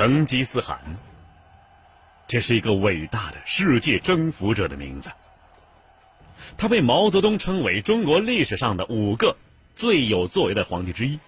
[0.00, 0.80] 成吉思汗，
[2.26, 5.10] 这是一个伟大的世界征服者的名字。
[6.56, 9.36] 他被毛泽东称为中国历史上的五个
[9.74, 11.20] 最有作为的皇帝之一。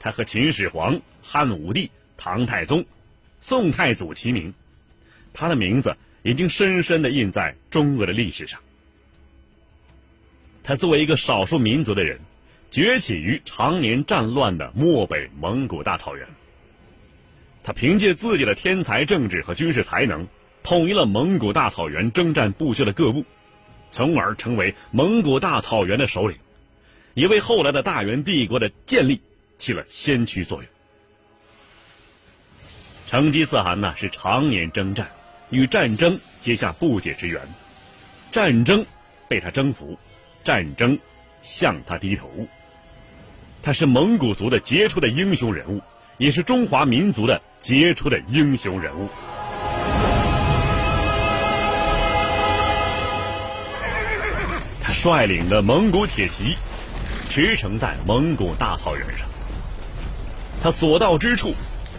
[0.00, 2.86] 他和秦始皇、汉武帝、唐太宗、
[3.42, 4.54] 宋太祖齐名，
[5.34, 8.60] 他的名字已经深深的印在中国的历史上。
[10.62, 12.18] 他作为一个少数民族的人，
[12.70, 16.26] 崛起于常年战乱的漠北蒙古大草原。
[17.64, 20.28] 他凭借自己的天才政治和军事才能，
[20.62, 23.24] 统一了蒙古大草原征战不休的各部，
[23.90, 26.36] 从而成为蒙古大草原的首领，
[27.14, 29.22] 也为后来的大元帝国的建立
[29.56, 30.70] 起了先驱作用。
[33.06, 35.10] 成吉思汗呢是常年征战，
[35.48, 37.40] 与战争结下不解之缘，
[38.30, 38.84] 战争
[39.26, 39.98] 被他征服，
[40.44, 40.98] 战争
[41.40, 42.46] 向他低头。
[43.62, 45.80] 他是蒙古族的杰出的英雄人物。
[46.16, 49.08] 也是中华民族的杰出的英雄人物。
[54.82, 56.56] 他率领的蒙古铁骑
[57.28, 59.26] 驰骋在蒙古大草原上，
[60.62, 61.54] 他所到之处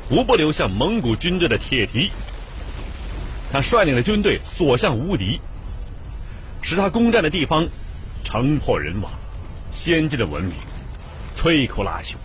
[0.10, 2.12] 无不留下蒙古军队的铁蹄。
[3.52, 5.40] 他率领的军队所向无敌，
[6.62, 7.68] 使他攻占的地方
[8.24, 9.12] 城破人亡，
[9.72, 10.54] 先进的文明
[11.36, 12.16] 摧枯拉朽，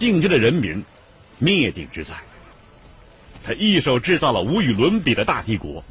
[0.00, 0.84] 定居的人民。
[1.38, 2.14] 灭顶之灾，
[3.44, 5.84] 他一手制造了无与伦比的大帝国，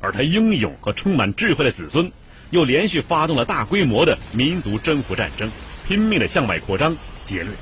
[0.00, 2.12] 而他英勇和充满智慧的子孙
[2.50, 5.50] 又连续发动了大规模的民族征服战争，
[5.88, 7.52] 拼命的向外扩张劫掠，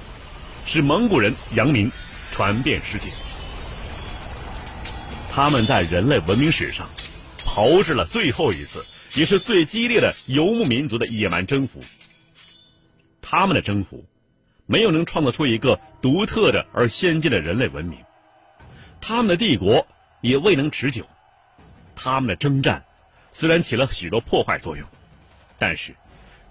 [0.66, 1.91] 使蒙古人扬名
[2.31, 3.11] 传遍世界。
[5.33, 6.88] 他们在人类文明史上
[7.38, 8.84] 炮制了最后一次，
[9.15, 11.81] 也是最激烈的游牧民族的野蛮征服。
[13.22, 14.04] 他们的征服。
[14.66, 17.98] 没有能创造出一个独特的而先进的人类文明，
[19.00, 19.86] 他们的帝国
[20.20, 21.06] 也未能持久。
[21.97, 22.84] 他们的征战
[23.32, 24.86] 虽然起了许多破坏作用，
[25.58, 25.94] 但是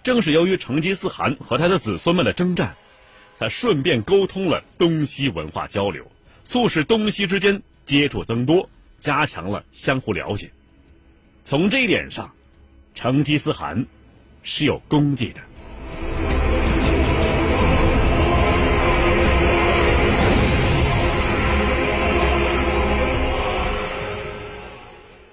[0.04, 2.76] 正是由于成吉思汗和他的子孙们的征战，
[3.36, 6.12] 才顺便沟通了东西文化交流，
[6.46, 8.70] 促使东西之间接触增多，
[9.00, 10.52] 加强了相互了解。
[11.44, 12.34] 从这一点上，
[12.94, 13.88] 成吉思汗
[14.44, 15.42] 是有功绩的。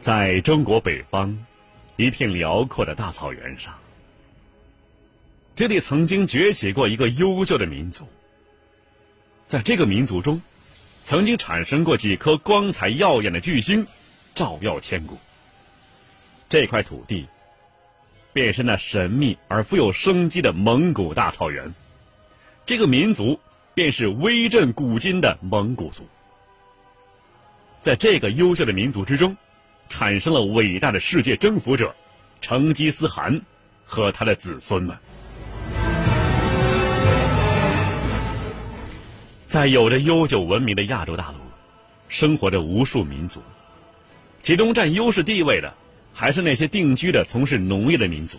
[0.00, 1.44] 在中国北方
[1.96, 3.78] 一片辽阔的大草原上，
[5.54, 8.08] 这里曾经崛起过一个优秀的民族。
[9.46, 10.40] 在这个民族中，
[11.02, 13.86] 曾经产生过几颗光彩耀眼的巨星，
[14.34, 15.18] 照耀千古。
[16.48, 17.28] 这块土地，
[18.32, 21.74] 便是那神秘而富有生机的蒙古大草原。
[22.64, 23.38] 这个民族，
[23.74, 26.08] 便是威震古今的蒙古族。
[27.80, 29.36] 在这个优秀的民族之中。
[29.90, 31.94] 产生了伟大的世界征服者
[32.40, 33.42] 成吉思汗
[33.84, 34.96] 和他的子孙们。
[39.44, 41.38] 在有着悠久文明的亚洲大陆，
[42.08, 43.42] 生活着无数民族，
[44.44, 45.74] 其中占优势地位的
[46.14, 48.38] 还是那些定居的从事农业的民族。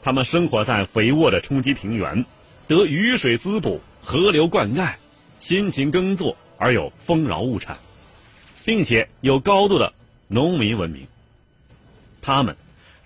[0.00, 2.24] 他们生活在肥沃的冲积平原，
[2.66, 4.94] 得雨水滋补，河流灌溉，
[5.38, 7.76] 辛勤耕作而有丰饶物产，
[8.64, 9.92] 并且有高度的。
[10.28, 11.06] 农民文明，
[12.20, 12.56] 他们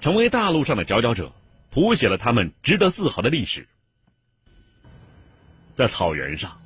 [0.00, 1.33] 成为大陆上的佼佼者，
[1.71, 3.69] 谱写了他们值得自豪的历史。
[5.77, 6.61] 在草原上，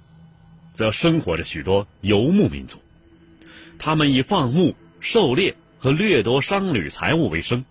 [0.73, 2.81] 则生活着许多游牧民族，
[3.79, 7.67] 他们以放牧、狩猎和掠夺商旅财物为生。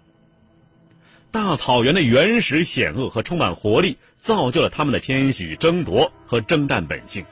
[1.32, 7.26] 大草原的原始险恶和充满活力，造就了他们的迁徙、争夺和征战本性。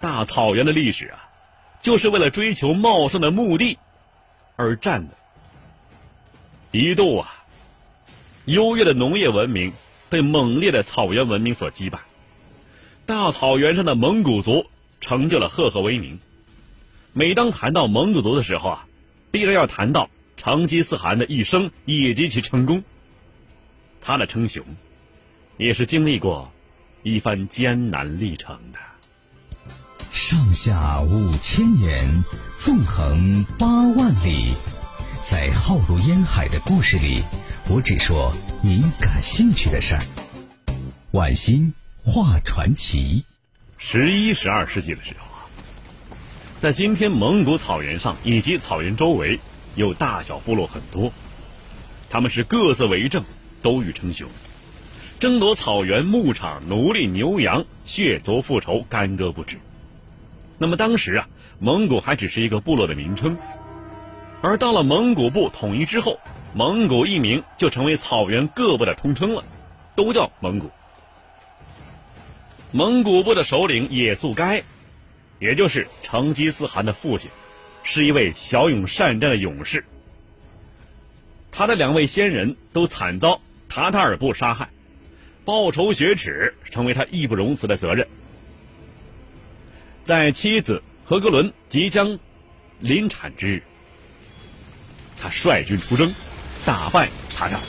[0.00, 1.28] 大草原的历史啊，
[1.80, 3.78] 就是为了追求茂盛的牧地。
[4.56, 5.14] 而战的，
[6.72, 7.44] 一度啊，
[8.46, 9.72] 优越的农业文明
[10.08, 12.00] 被猛烈的草原文明所击败。
[13.04, 14.66] 大草原上的蒙古族
[15.00, 16.18] 成就了赫赫威名。
[17.12, 18.88] 每当谈到蒙古族的时候啊，
[19.30, 22.82] 必然要谈到成吉思汗的一生以及其成功。
[24.00, 24.64] 他的称雄，
[25.56, 26.50] 也是经历过
[27.02, 28.78] 一番艰难历程的。
[30.28, 32.24] 上下五千年，
[32.58, 34.54] 纵横八万里，
[35.22, 37.22] 在浩如烟海的故事里，
[37.68, 40.02] 我只说您感兴趣的事儿。
[41.12, 43.24] 晚星画传奇。
[43.78, 45.46] 十一、十二世纪的时候啊，
[46.60, 49.38] 在今天蒙古草原上以及草原周围，
[49.76, 51.12] 有大小部落很多，
[52.10, 53.24] 他们是各自为政，
[53.62, 54.28] 都欲称雄，
[55.20, 59.60] 争夺草原牧场、奴隶、牛羊，血族复仇，干戈不止。
[60.58, 63.36] 那么当时啊，蒙古还只是一个部落的名称。
[64.42, 66.18] 而到了蒙古部统一之后，
[66.54, 69.44] 蒙古一名就成为草原各部的通称了，
[69.94, 70.70] 都叫蒙古。
[72.72, 74.62] 蒙古部的首领也速该，
[75.38, 77.30] 也就是成吉思汗的父亲，
[77.82, 79.84] 是一位骁勇善战的勇士。
[81.50, 84.68] 他的两位先人都惨遭塔塔尔部杀害，
[85.44, 88.06] 报仇雪耻成为他义不容辞的责任。
[90.06, 92.20] 在妻子和格伦即将
[92.78, 93.62] 临产之日，
[95.20, 96.14] 他率军出征，
[96.64, 97.62] 打败塔塔尔，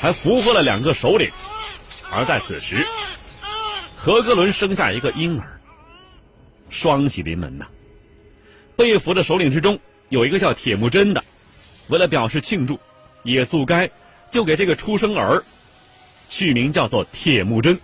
[0.00, 1.30] 还俘获了两个首领。
[2.10, 2.86] 而在此时，
[3.94, 5.60] 何格伦生下一个婴儿，
[6.70, 7.66] 双喜临门呐！
[8.74, 11.22] 被俘的首领之中有一个叫铁木真的，
[11.88, 12.80] 为了表示庆祝，
[13.22, 13.90] 也速该
[14.30, 15.44] 就给这个出生儿
[16.30, 17.78] 取名叫做铁木真。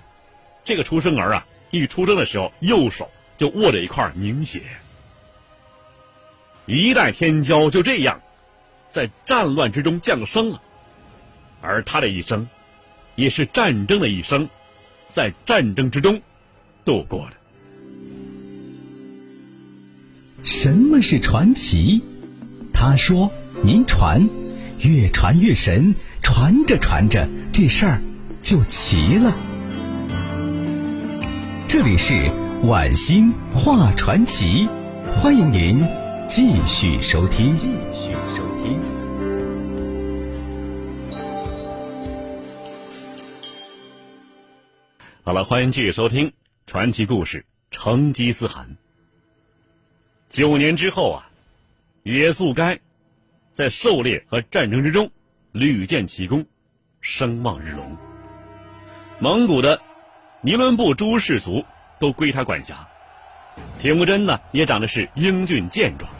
[0.64, 3.10] 这个出生儿啊，一出生的时候右手
[3.40, 4.60] 就握着一块凝血，
[6.66, 8.20] 一代天骄就这样
[8.90, 10.60] 在战乱之中降生了，
[11.62, 12.46] 而他的一生
[13.14, 14.50] 也是战争的一生。
[15.14, 16.20] 在战争之中
[16.84, 17.36] 度过的。
[20.44, 22.02] 什么是传奇？
[22.74, 23.32] 他说
[23.64, 24.28] ：“您传，
[24.80, 28.02] 越传越神，传着传着，这事儿
[28.42, 29.34] 就齐了。”
[31.66, 32.30] 这里是
[32.64, 34.68] 晚星话传奇，
[35.14, 35.80] 欢迎您
[36.28, 37.56] 继续收听。
[37.56, 38.78] 继续收听。
[45.22, 46.34] 好了，欢迎继续收听
[46.66, 47.38] 传奇故事
[47.70, 48.66] 《成吉思汗》。
[50.28, 51.30] 九年之后啊，
[52.02, 52.78] 也速该
[53.52, 55.10] 在狩猎和战争之中
[55.52, 56.44] 屡建奇功，
[57.00, 57.96] 声望日隆。
[59.18, 59.80] 蒙古的
[60.42, 61.64] 尼伦部诸氏族
[62.00, 62.88] 都归他管辖。
[63.78, 66.10] 铁木真呢，也长得是英俊健壮。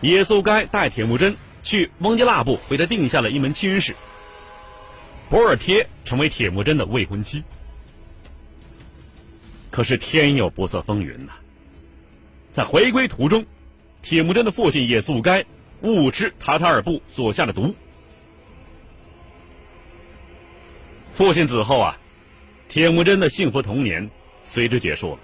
[0.00, 3.96] 也速该带铁木真去翁吉腊部，为他定下了一门亲事。
[5.28, 7.44] 博尔贴成为铁木真的未婚妻。
[9.70, 11.32] 可是天有不测风云呐，
[12.52, 13.44] 在回归途中，
[14.00, 15.44] 铁木真的父亲也速该
[15.82, 17.74] 误吃塔塔尔部所下的毒。
[21.12, 21.98] 父亲死后啊，
[22.68, 24.10] 铁木真的幸福童年
[24.48, 25.18] 随之结束了，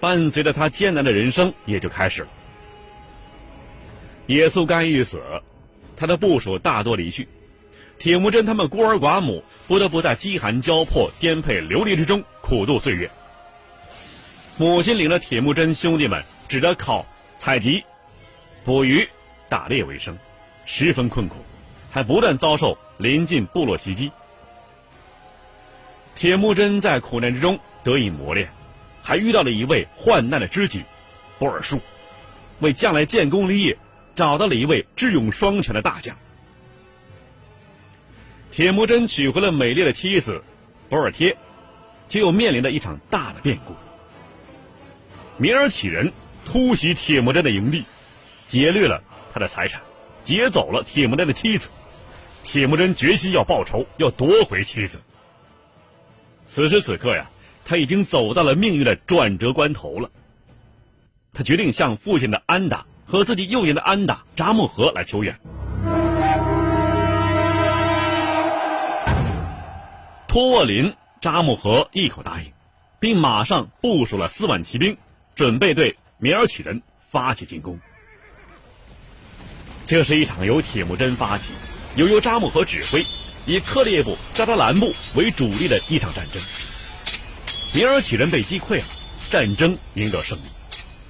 [0.00, 2.28] 伴随着他艰难的人生也就开始了。
[4.26, 5.20] 也速该一死，
[5.96, 7.28] 他的部属大多离去，
[7.98, 13.10] 铁木真他们孤儿寡母不得不在饥寒交迫、颠沛流离之中苦度岁月。
[14.56, 17.04] 母亲领着铁木真兄弟们，只得靠
[17.38, 17.84] 采集、
[18.64, 19.06] 捕鱼、
[19.50, 20.18] 打猎为生，
[20.64, 21.36] 十分困苦，
[21.90, 24.10] 还不断遭受邻近部落袭击。
[26.14, 28.50] 铁木真在苦难之中得以磨练，
[29.02, 30.84] 还遇到了一位患难的知己
[31.38, 31.80] 博尔术，
[32.60, 33.78] 为将来建功立业
[34.14, 36.16] 找到了一位智勇双全的大将。
[38.50, 40.42] 铁木真娶回了美丽的妻子
[40.88, 41.36] 博尔贴，
[42.08, 43.74] 却又面临着一场大的变故。
[45.38, 46.12] 米尔乞人
[46.44, 47.84] 突袭铁木真的营地，
[48.46, 49.80] 劫掠了他的财产，
[50.22, 51.70] 劫走了铁木真的妻子。
[52.44, 55.00] 铁木真决心要报仇，要夺回妻子。
[56.44, 57.30] 此时此刻呀，
[57.64, 60.10] 他已经走到了命运的转折关头了。
[61.32, 65.38] 他决定向父亲的安达和自己右眼的安达扎木合来求援。
[70.28, 72.52] 托沃林扎木合一口答应，
[73.00, 74.96] 并马上部署了四万骑兵。
[75.34, 77.80] 准备对米尔乞人发起进攻。
[79.86, 81.54] 这是一场由铁木真发起，
[81.96, 83.02] 又由扎木合指挥，
[83.46, 86.42] 以克烈部、扎达兰部为主力的一场战争。
[87.74, 88.84] 米尔乞人被击溃了，
[89.30, 90.42] 战争赢得胜利，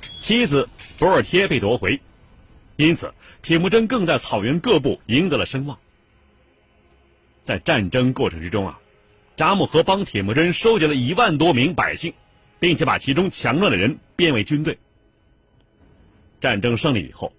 [0.00, 2.00] 妻子博尔贴被夺回，
[2.76, 5.78] 因此铁木真更在草原各部赢得了声望。
[7.42, 8.78] 在战争过程之中啊，
[9.37, 12.14] 扎木合帮铁木真收集了一万多名百姓。
[12.62, 14.78] 并且把其中强壮的人编为军队。
[16.40, 17.33] 战争胜利以后，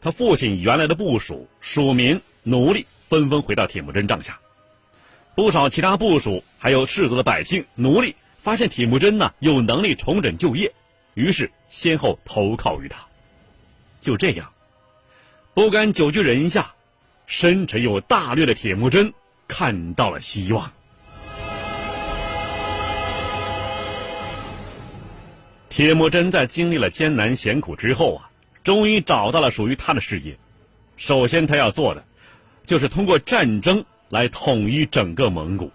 [0.00, 4.40] 他父亲原来的部属、属民、奴隶纷纷回到铁木真帐下。
[5.36, 10.74] 不少其他部属还有士族的百姓、奴隶发现铁木真呢有能力重整旧业，
[11.14, 13.06] 于是先后投靠于他。
[14.00, 14.52] 就这样，
[15.54, 16.74] 不甘久居人下、
[17.26, 19.14] 深沉又大略的铁木真
[19.48, 20.70] 看到了希望。
[25.70, 28.30] 铁木真在经历了艰难险苦之后啊，
[28.62, 30.38] 终于找到了属于他的事业。
[30.98, 32.04] 首先，他要做的
[32.66, 35.72] 就是通过战争来统一整个蒙古。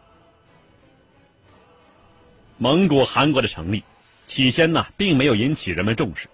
[2.61, 3.85] 蒙古汗国的成立，
[4.25, 6.27] 起先呢并没有引起人们重视，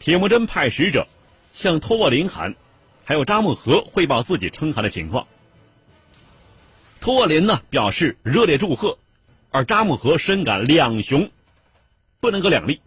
[0.00, 1.06] 铁木真派使者
[1.52, 2.56] 向托沃林汗
[3.04, 5.28] 还有扎木合汇报自己称汗的情况。
[6.98, 8.98] 托沃林呢表示热烈祝贺，
[9.52, 11.30] 而扎木合深感两雄
[12.18, 12.80] 不能够两立，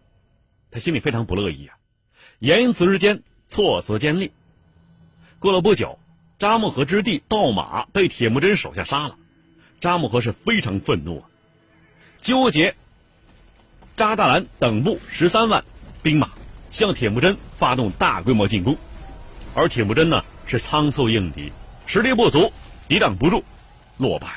[0.72, 1.78] 他心里非常不乐意啊。
[2.40, 4.34] 言辞之间措辞尖利。
[5.40, 6.00] 过了不久，
[6.38, 9.18] 扎木合之弟盗马被铁木真手下杀了，
[9.80, 11.30] 扎木合是非常愤怒啊，
[12.22, 12.76] 纠结
[13.98, 15.66] 扎大兰等部十三万
[16.02, 16.30] 兵马
[16.70, 18.78] 向铁木真发动大规模进攻，
[19.54, 21.52] 而铁木真呢是仓促应敌，
[21.86, 22.54] 实力不足，
[22.88, 23.44] 抵挡不住。
[23.98, 24.28] 落败，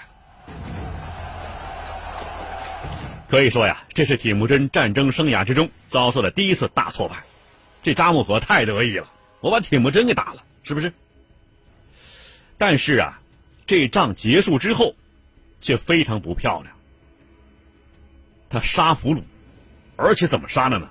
[3.29, 7.25] 可以说呀，这是铁木真战争生涯之中遭受的第一次大挫败。
[7.83, 9.11] 这扎木合太得意了，
[9.41, 10.93] 我把铁木真给打了，是不是？
[12.59, 13.21] 但是啊，
[13.67, 14.95] 这仗结束之后，
[15.63, 16.74] 却非常不漂亮。
[18.55, 19.25] 他杀俘虏，
[19.97, 20.89] 而且怎么杀的呢？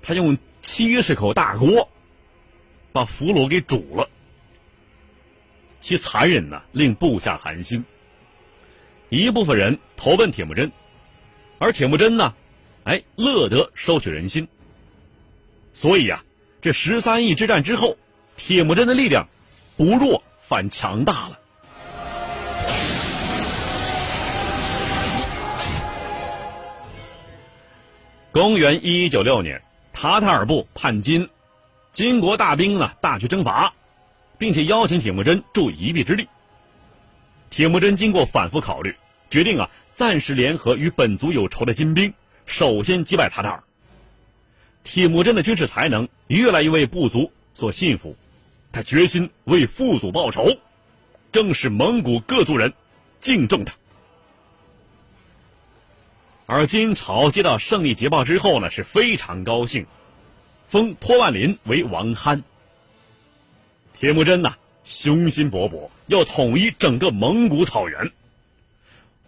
[0.00, 1.90] 他用七十口大锅
[2.92, 4.08] 把俘虏给煮了。
[5.80, 7.84] 其残忍呢，令部下寒心。
[9.08, 10.70] 一部分人投奔铁木真，
[11.58, 12.34] 而铁木真呢，
[12.84, 14.46] 哎，乐得收取人心。
[15.72, 16.24] 所以啊，
[16.60, 17.96] 这十三亿之战之后，
[18.36, 19.28] 铁木真的力量
[19.76, 21.40] 不弱反强大了。
[28.32, 29.62] 公元一一九六年，
[29.92, 31.28] 塔塔尔部叛金，
[31.92, 33.72] 金国大兵呢大举征伐。
[34.42, 36.26] 并且邀请铁木真助一臂之力。
[37.48, 38.96] 铁木真经过反复考虑，
[39.30, 42.12] 决定啊暂时联合与本族有仇的金兵，
[42.44, 43.62] 首先击败塔塔尔。
[44.82, 48.16] 铁木真的军事才能越来越为部族所信服，
[48.72, 50.56] 他决心为父祖报仇，
[51.30, 52.72] 更使蒙古各族人
[53.20, 53.74] 敬重他。
[56.46, 59.86] 而金朝接到胜利捷报之后呢，是非常高兴，
[60.66, 62.42] 封托万林为王憨。
[63.94, 68.10] 铁木真呐，雄心勃勃，要统一整个蒙古草原。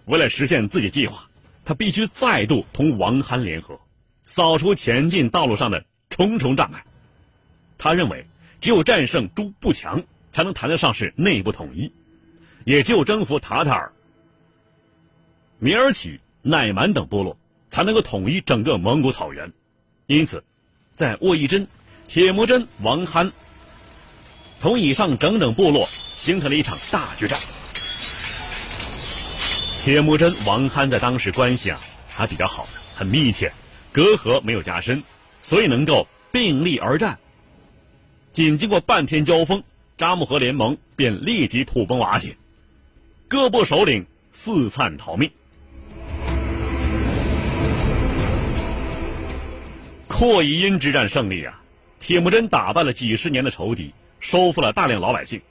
[0.06, 1.28] 为了实现自己计划，
[1.64, 3.80] 他必须再度同王憨联合，
[4.25, 6.85] 扫除前进道路上的重重障碍。
[7.78, 8.26] 他认为，
[8.61, 10.02] 只有战胜朱不强，
[10.33, 11.92] 才能谈得上是内部统一；
[12.64, 13.92] 也只有征服塔塔尔、
[15.59, 17.38] 明儿起、乃蛮等部落，
[17.70, 19.52] 才能够统一整个蒙古草原。
[20.06, 20.44] 因此，
[20.94, 21.66] 在沃伊真、
[22.06, 23.32] 铁木真、王憨。
[24.60, 27.38] 同以上整整部落形成了一场大决战。
[29.82, 33.52] 铁木真、王憨在当时关系啊还比较好，很密切，
[33.92, 35.02] 隔阂没有加深，
[35.40, 37.18] 所以能够并力而战。
[38.32, 39.64] 仅经过半天交锋，
[39.96, 42.36] 扎木合联盟便立即土崩瓦解，
[43.28, 45.30] 各部首领四散逃命。
[50.24, 51.60] 阔宜阴之战胜利啊，
[52.00, 53.92] 铁木真打败了几十年的仇敌。
[54.20, 55.42] 收复了大量老百姓，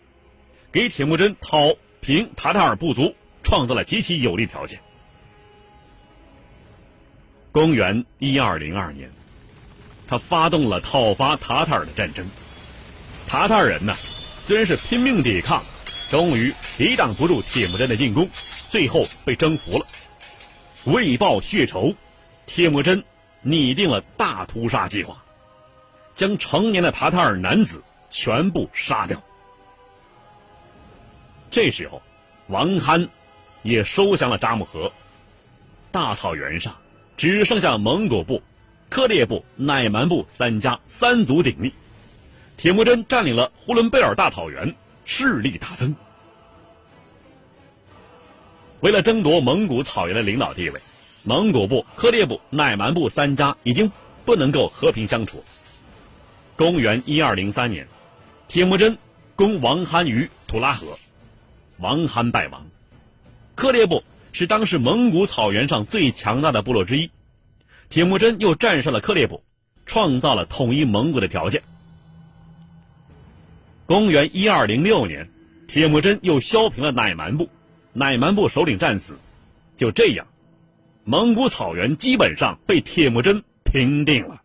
[0.71, 4.79] 给铁木真讨平塔塔尔部族创造了极其有利条件。
[7.51, 9.11] 公元一二零二年，
[10.07, 12.27] 他发动了讨伐塔塔尔的战争。
[13.27, 13.95] 塔塔尔人呢，
[14.41, 15.63] 虽然是拼命抵抗，
[16.09, 18.27] 终于抵挡不住铁木真的进攻，
[18.71, 19.85] 最后被征服了。
[20.85, 21.93] 为报血仇，
[22.47, 23.03] 铁木真
[23.43, 25.23] 拟定了大屠杀计划，
[26.15, 27.83] 将成年的塔塔尔男子。
[28.15, 29.23] 全部杀掉。
[31.49, 32.03] 这时候，
[32.45, 33.09] 王憨
[33.63, 34.93] 也收降了扎木合。
[35.91, 36.75] 大草原上
[37.17, 38.43] 只剩下蒙古部、
[38.87, 41.73] 克烈部、乃蛮部三家三足鼎立。
[42.55, 45.95] 铁木真占领了呼伦贝尔大草原，势力大增。
[48.79, 50.79] 为了争夺蒙古草原的领导地位，
[51.23, 53.91] 蒙古部、克烈部、乃蛮部三家已经
[54.25, 55.43] 不能够和平相处。
[56.55, 57.87] 公元一二零三年。
[58.49, 58.99] 铁木真
[59.35, 60.99] 攻王憨于图拉河，
[61.77, 62.67] 王憨败亡。
[63.55, 67.09] 克烈部是当时蒙古草原上最强大的部落之一，
[67.89, 69.41] 铁木真又战胜了克烈部，
[69.87, 71.63] 创造了统一蒙古的条件。
[73.87, 75.31] 公元一二零六年，
[75.67, 77.49] 铁木真又削平了乃蛮部，
[77.93, 79.17] 乃蛮部首领战死。
[79.77, 80.27] 就这样，
[81.05, 84.41] 蒙古草原基本上被铁木真平定了。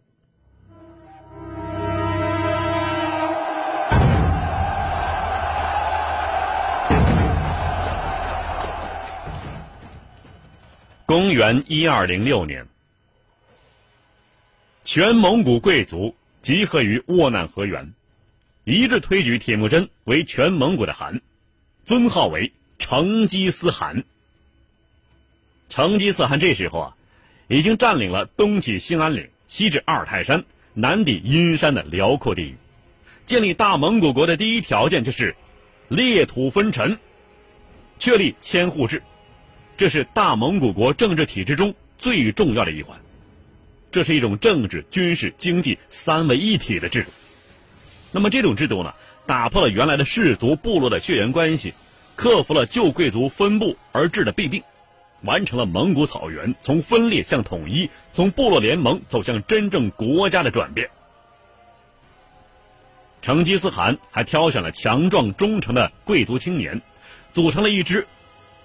[11.06, 12.66] 公元一二零六年，
[14.82, 17.94] 全蒙古贵族集合于沃难河源，
[18.64, 21.20] 一致推举铁木真为全蒙古的汗，
[21.84, 24.04] 尊号为成吉思汗。
[25.68, 26.94] 成吉思汗这时候啊，
[27.46, 30.44] 已经占领了东起兴安岭，西至阿尔泰山，
[30.74, 32.56] 南抵阴山的辽阔地域。
[33.26, 35.36] 建立大蒙古国的第一条件就是
[35.88, 36.98] 裂土分臣，
[37.98, 39.02] 确立千户制，
[39.76, 42.98] 这是大蒙古国政治体制中最重要的一环。
[43.90, 47.10] 这是一种政治、军事、经济三位一体的制度。
[48.12, 48.94] 那么这种制度呢，
[49.26, 51.74] 打破了原来的氏族部落的血缘关系，
[52.16, 54.62] 克服了旧贵族分布而治的弊病，
[55.22, 60.90] 完成了蒙古草原从分裂向统一、从部落联盟走向真正国家的转变。
[63.20, 66.82] 成吉思汗还挑选了强壮忠诚的贵族青年，
[67.32, 68.06] 组成了一支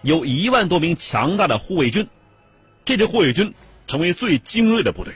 [0.04, 2.08] 有一万多名强大的护卫军。
[2.86, 3.54] 这支护卫军
[3.88, 5.16] 成为最精锐的部队。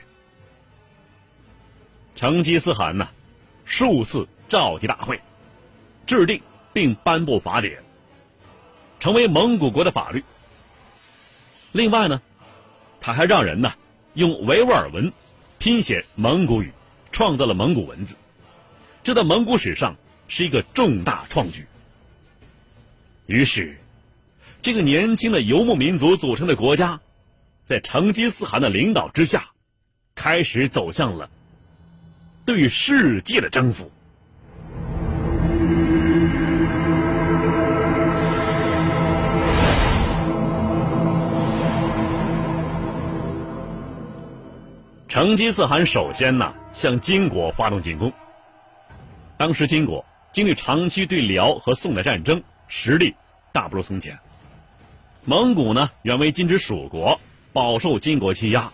[2.16, 3.10] 成吉思汗呢，
[3.64, 5.22] 数次召集大会，
[6.08, 6.42] 制定
[6.74, 7.84] 并颁布法典，
[9.00, 10.24] 成为蒙古国的法律。
[11.72, 12.22] 另外呢，
[13.00, 13.74] 他还让人呢
[14.14, 15.14] 用维吾尔文
[15.60, 16.72] 拼写蒙古语，
[17.12, 18.16] 创造了蒙古文字。
[19.04, 19.96] 这在蒙古史上
[20.28, 21.68] 是一个重大创举。
[23.26, 23.78] 于是，
[24.62, 27.02] 这个年轻的游牧民族组成的国家，
[27.66, 29.52] 在成吉思汗的领导之下，
[30.16, 31.30] 开始走向了
[32.46, 33.92] 对世界的征服。
[45.18, 48.14] 成吉思汗首先呢，向金国发动进攻。
[49.36, 53.16] 当时金国经历长期对辽和宋的战争，实力
[53.52, 54.20] 大不如从前。
[55.26, 57.20] 蒙古呢，原为金之属国，
[57.52, 58.72] 饱受金国欺压，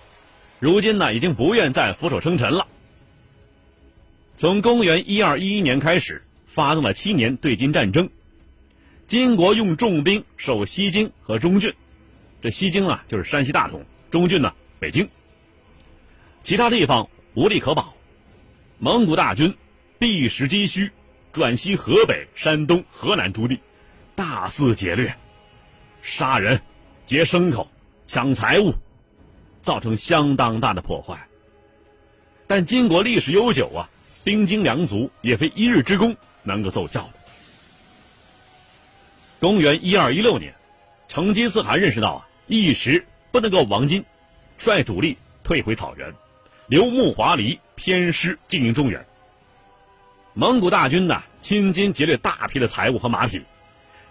[0.60, 2.68] 如今呢，已经不愿再俯首称臣了。
[4.36, 8.10] 从公元一二一一年开始，发动了七年对金战争。
[9.08, 11.74] 金国用重兵守西京和中郡，
[12.42, 15.08] 这西京啊就是山西大同，中郡呢北京，
[16.44, 17.96] 其他地方无力可保。
[18.78, 19.58] 蒙古大军。
[20.00, 20.92] 避实击虚，
[21.32, 23.62] 转西河北、山东、河南诸地，
[24.16, 25.16] 大肆劫掠，
[26.02, 26.62] 杀人、
[27.06, 27.70] 劫牲口、
[28.06, 28.74] 抢财物，
[29.62, 31.30] 造成相当大的破坏。
[32.48, 33.90] 但金国历史悠久啊，
[34.26, 37.10] 兵精粮足，也非一日之功能够奏效。
[39.40, 40.54] 公元一二一六年，
[41.08, 44.04] 成吉思汗认识到啊，一时不能够亡金，
[44.58, 46.14] 率主力退回草原，
[46.68, 49.06] 留木华黎偏师经营中原。
[50.34, 53.44] 蒙古大军呢，倾金劫掠大批的财物和马匹，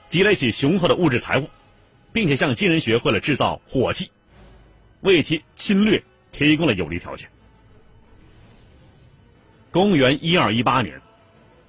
[0.08, 1.48] 积累起雄厚的物质财富，
[2.12, 4.10] 并且向金人学会了制造火器，
[5.00, 7.28] 为其侵略提供了有利条件。
[9.70, 11.00] 公元一二一八年，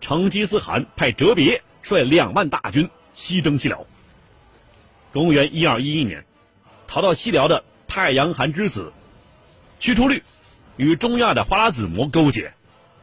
[0.01, 3.87] 成吉思汗派哲别率两万大军西征西辽。
[5.13, 6.25] 公元一二一一年，
[6.85, 8.91] 逃到西辽的太阳汗之子
[9.79, 10.21] 屈出律
[10.77, 12.53] 与中亚的花剌子模勾结，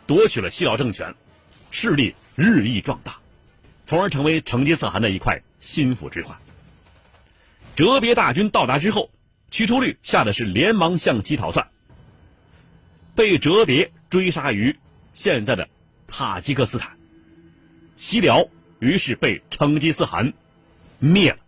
[0.06, 1.14] 夺取了西辽政权。
[1.72, 3.20] 势力日益壮大，
[3.87, 6.37] 从而成为成吉思汗的一块心腹之患。
[7.76, 9.12] 哲别大军到达之后，
[9.52, 11.68] 屈出律吓得是连忙向西逃窜，
[13.14, 14.80] 被哲别追杀于
[15.12, 15.68] 现在的
[16.09, 16.98] 塔吉克斯坦。
[17.96, 18.48] 西辽
[18.80, 20.33] 于是被成吉思汗
[20.98, 21.38] 灭了。